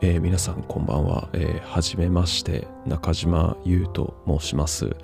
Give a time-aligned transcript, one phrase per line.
[0.00, 1.28] えー、皆さんこんばんは。
[1.32, 4.96] えー、はじめまして、中島優と申します。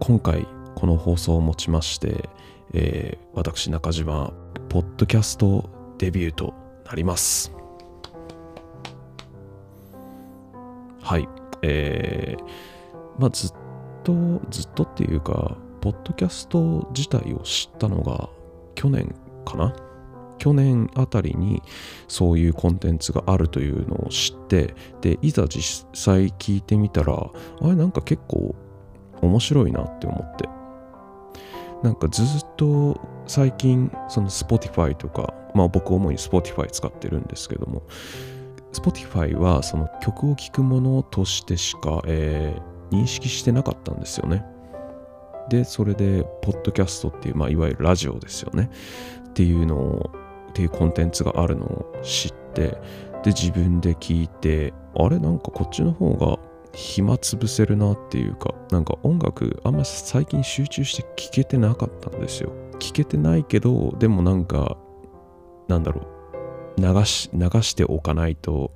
[0.00, 2.30] 今回、この放送をもちまして、
[2.72, 4.32] えー、私、中島、
[4.70, 5.68] ポッドキャスト
[5.98, 6.54] デビューと
[6.86, 7.52] なります。
[11.02, 11.28] はい。
[11.60, 13.52] えー、まあ、ずっ
[14.04, 14.14] と、
[14.48, 18.30] ずっとっていうか、ポッドキャスト自体を知ったのが
[18.74, 19.14] 去年
[19.44, 19.74] かな？
[20.38, 21.62] 去年あたりに
[22.06, 27.30] そういうコンテンツがあるというのを知ってでいざ実際聞いてみたらあ
[27.62, 28.54] れなんか結構
[29.20, 30.48] 面白いなって思って。
[31.82, 37.82] なんかずっと最近その Spotify とかまあ僕主に Spotify 使ってるんですけども
[38.72, 44.44] Spotify はその曲を聴くものとしてしか、えー、認識してなかったんですよね。
[45.48, 48.70] でそれでポッドキャストっていう、まあ、いわゆるラジオですよね。
[49.30, 50.10] っていうのを
[50.58, 52.70] っていうコンテンツがあるのを知って
[53.22, 55.20] で自分で聞いてあれ？
[55.20, 56.36] なんかこっちの方が
[56.74, 62.50] 暇つぶせるなっていうかなんか音楽あんま最近集中して聴けてなかったんですよ。
[62.80, 64.76] 聴けてないけどでもなんか
[65.68, 66.08] なんだろ
[66.76, 68.74] う流し流しておかないと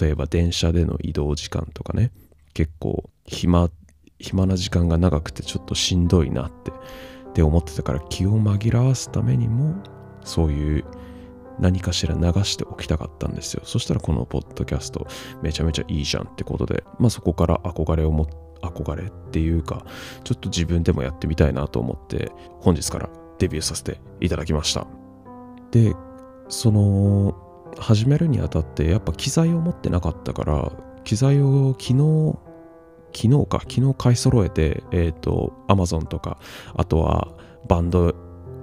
[0.00, 2.12] 例えば電車での移動時間とかね
[2.54, 3.70] 結構暇
[4.20, 9.82] 暇な時間が長くてちょっとしんどいなってって思ってたから気を紛らわすためにも
[10.24, 10.84] そういう
[11.60, 13.62] 何かしら流しておきたかったんですよ。
[13.64, 15.06] そしたらこのポッドキャスト
[15.42, 18.28] めちゃめちゃいいじゃんってことで、まあそこから憧れをも、
[18.62, 19.84] 憧れっていうか、
[20.24, 24.86] ちょっと自分でもやってみたいなと思って、本日からデビューさせていただきました。
[25.70, 25.94] で、
[26.48, 27.34] その、
[27.78, 30.72] 始めるにあたってやっぱ機材を持ってなかったから、
[31.04, 32.38] 機材を昨日、
[33.14, 36.38] 昨日か、昨日買い揃えて、えっ、ー、と、Amazon とか、
[36.74, 37.28] あとは
[37.68, 38.14] バンド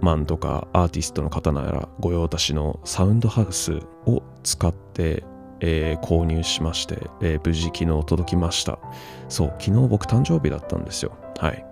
[0.06, 5.23] マンとかアーティストの方なら御用達のサウンドハウスを使って、
[5.59, 8.78] えー、購入しまして、えー、無事昨日届きました。
[9.28, 11.18] そう昨日僕誕生日だったんですよ。
[11.40, 11.66] はい。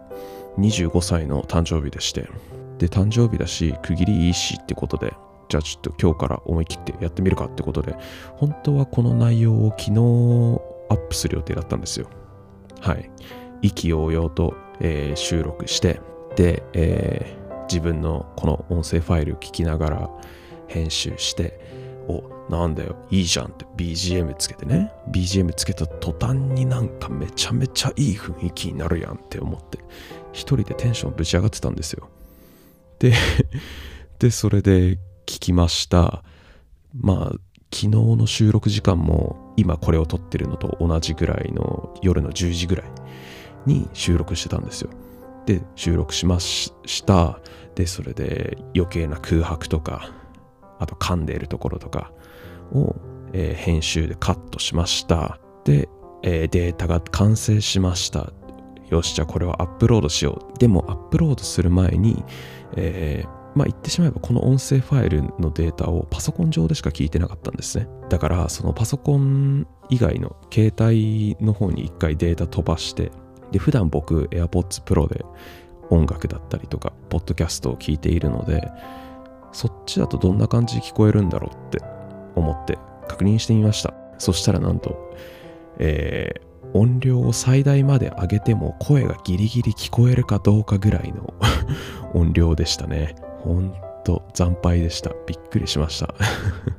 [0.57, 2.27] 25歳の誕生日でして。
[2.79, 5.13] で誕生日だし区切りいいしってことで
[5.47, 7.95] じゃあちょっと今日から思い切ってやってみるかってことで
[8.35, 9.91] 本当はこの内容を昨日
[10.89, 12.07] アップする予定だったんですよ。
[12.81, 13.11] はい。
[13.61, 16.01] 意気揚々と、えー、収録して
[16.35, 20.09] で、えー自分のこの音声ファイル聞きながら
[20.67, 21.59] 編集して
[22.07, 24.91] おなんだよいいじゃんって BGM つけてね。
[25.09, 29.79] BGM つけた途端になんかめちゃめちゃいい雰囲気になるやんって思って
[30.33, 32.09] 一人でテンションぶち上がってたんですよ。
[32.99, 33.13] で
[34.19, 34.95] でそれで
[35.25, 36.23] 聞きました。
[36.93, 37.35] まあ
[37.73, 42.85] 昨日の収録時間も今これを撮ってるのと同じぐらいの夜の10時ぐらい
[43.65, 44.89] に収録してたんですよ。
[45.45, 46.73] で収録しまし
[47.05, 47.39] た。
[47.75, 50.11] でそれで余計な空白とか
[50.79, 52.11] あと噛んでいるところとか
[52.71, 52.95] を、
[53.33, 55.39] えー、編集でカットしました。
[55.65, 55.89] で、
[56.21, 58.31] えー、データが完成しました。
[58.89, 60.59] よしじゃあこれをアップロードしよう。
[60.59, 62.23] でもアップロードする前に、
[62.75, 67.87] えー、まあ言ってしまえばこの音声ファイルのデータをパソコン上でしか聞いてなかったんですね。
[68.09, 73.11] だからそのパソコン以外の携帯の方に一回データ飛ばして
[73.53, 75.23] で普段僕 AirPods Pro で
[75.89, 78.69] 音楽だったりとかポッドキャストを聞いているので
[79.51, 81.85] そっちだとどんな感じで聞こえるんだろうって
[82.35, 83.93] 思って確認してみました。
[84.17, 85.15] そしたらなんと、
[85.77, 91.33] えー、音量を最大まで上げても声がギリギリ聞こえるかどうかぐらいの
[92.15, 93.15] 音量でしたね。
[93.41, 95.11] ほんと惨敗でした。
[95.27, 96.13] びっくりしました。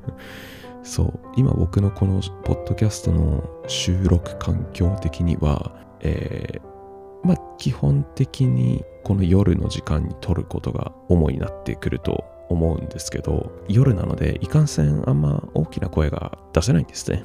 [0.83, 5.73] そう今僕のこのポッドキャストの収録環境的には
[6.05, 17.25] えー、まあ基本的にこの夜の時間に撮ることが主になってくると思うんですけど夜なのでいかんせんあんま大きな声が出せないんですね。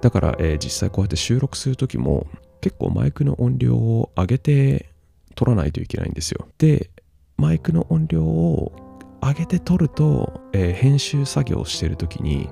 [0.00, 2.26] だから、えー、実際こうやって収録する時も
[2.60, 4.90] 結構マイクの音量を上げて
[5.34, 6.48] 撮らないといけないんですよ。
[6.58, 6.90] で
[7.36, 8.72] マイクの音量を
[9.20, 12.48] 上げて撮ると、えー、編集作業をしてる時に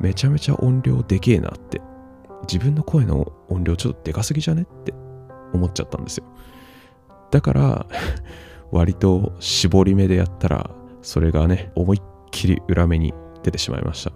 [0.00, 1.80] めちゃめちゃ音量でけえなって。
[2.42, 4.94] 自分の声の音量ちょっとでかすぎじゃねって
[5.52, 6.24] 思っちゃったんですよ。
[7.30, 7.86] だから
[8.70, 10.70] 割と絞り目でやったら、
[11.02, 14.12] それがね、思いっきり裏目に出てしまいました。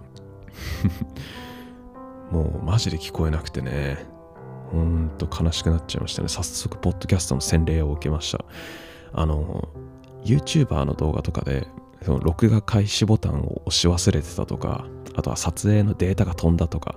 [2.31, 3.97] もうマジで聞こえなくてね、
[4.71, 6.27] ほんと悲しくなっちゃいましたね。
[6.27, 8.43] 早速、ポッドキャストの洗礼を受けました。
[9.13, 9.69] あの、
[10.23, 11.67] YouTuber の動画とかで、
[12.01, 14.85] その録画開始ボタンを押し忘れてたとか、
[15.15, 16.95] あとは撮影のデータが飛んだとか、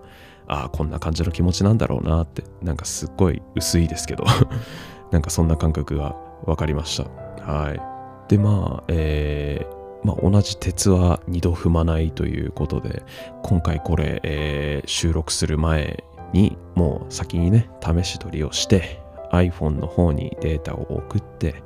[0.49, 4.25] ああ、こんな感じの気持ちなんだろうなって、なんかすっごい薄いですけど
[5.11, 7.51] なんかそんな感覚が分かりました。
[7.51, 7.81] はい。
[8.29, 13.03] で、まあ、えー、まあ、同じ鉄は二度踏まないということで、
[13.43, 19.01] 今回これ、えー、収録する前にもう先にね、試し撮りをして、
[19.33, 21.63] iPhone の方にデータを送って、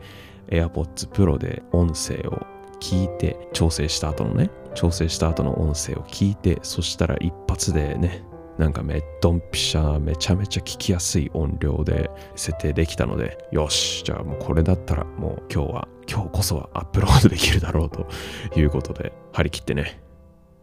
[0.49, 2.47] AirPods Pro で音声を
[2.81, 8.23] 聞いて、調整した後のね、調整した後の音声を聞いて、そしたら一発でね、
[8.61, 18.07] なんかめドンピシャめちゃめちゃ聞きやすい音量で設定できたので、よし、じゃあもうこれだったらもう今日は、今日こそはアップロードできるだろうと
[18.55, 20.03] いうことで、張り切ってね、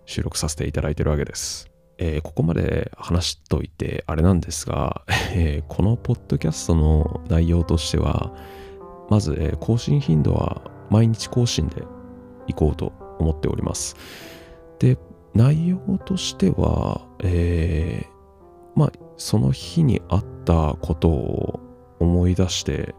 [0.06, 1.72] 収録させていただいてるわけです。
[1.98, 5.02] えー、ここまで話しといてあれなんですが、
[5.34, 8.32] えー、このポッドキャストの内容としては、
[9.10, 10.62] まず、えー、更新頻度は
[10.92, 11.82] 毎日更新で
[12.46, 13.96] いこうと思っております。
[14.78, 15.00] で、
[15.38, 21.60] 内容としては、えー、まあ、その日にあったことを
[22.00, 22.96] 思い出して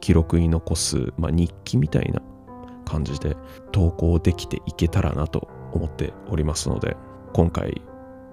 [0.00, 2.20] 記録に残す、まあ、日記みたいな
[2.84, 3.34] 感じで
[3.72, 6.98] 投稿できていけたらなと思っておりますので、
[7.32, 7.80] 今回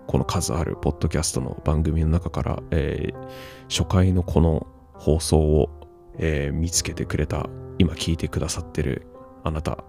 [0.08, 3.30] この数あるポッドキャストの番組の中から、えー、
[3.70, 5.70] 初回のこの放送を、
[6.18, 7.50] えー、見つけてくれた
[7.80, 9.08] 今聞いてくださってる
[9.46, 9.86] あなた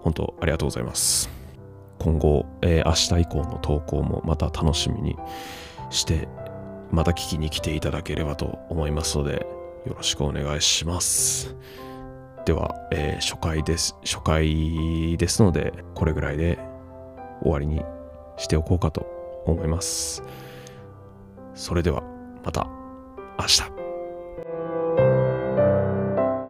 [0.00, 1.43] 本当ありがとうございます。
[2.04, 5.16] 今後、えー、明日以降の投稿もまた楽しみに
[5.90, 6.28] して
[6.90, 9.46] また聞きに来ていただければと思いますので
[9.86, 11.56] よろしくお願いします
[12.44, 16.58] では、えー、初回です初回ですのでこれぐらいで
[17.40, 17.82] 終わりに
[18.36, 19.06] しておこうかと
[19.46, 20.22] 思います。
[21.54, 22.02] それでは
[22.44, 22.66] また
[23.38, 23.83] 明日。